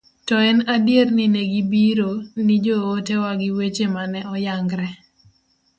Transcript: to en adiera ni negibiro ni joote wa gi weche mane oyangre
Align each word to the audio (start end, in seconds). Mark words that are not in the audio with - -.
to 0.27 0.35
en 0.49 0.57
adiera 0.75 1.11
ni 1.17 1.25
negibiro 1.35 2.09
ni 2.45 2.55
joote 2.65 3.13
wa 3.23 3.31
gi 3.39 3.49
weche 3.57 3.85
mane 3.95 4.19
oyangre 4.35 4.87